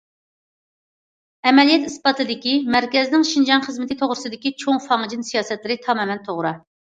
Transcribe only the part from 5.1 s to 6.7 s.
سىياسەتلىرى تامامەن توغرا.